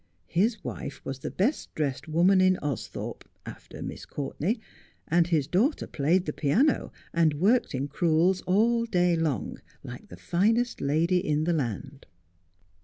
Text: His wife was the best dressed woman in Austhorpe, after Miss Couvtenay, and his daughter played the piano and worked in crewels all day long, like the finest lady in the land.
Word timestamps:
His 0.25 0.63
wife 0.63 0.99
was 1.05 1.19
the 1.19 1.29
best 1.29 1.75
dressed 1.75 2.07
woman 2.07 2.41
in 2.41 2.55
Austhorpe, 2.63 3.21
after 3.45 3.83
Miss 3.83 4.07
Couvtenay, 4.07 4.59
and 5.07 5.27
his 5.27 5.45
daughter 5.45 5.85
played 5.85 6.25
the 6.25 6.33
piano 6.33 6.91
and 7.13 7.35
worked 7.35 7.75
in 7.75 7.87
crewels 7.87 8.41
all 8.47 8.85
day 8.85 9.15
long, 9.15 9.61
like 9.83 10.07
the 10.07 10.17
finest 10.17 10.81
lady 10.81 11.19
in 11.19 11.43
the 11.43 11.53
land. 11.53 12.07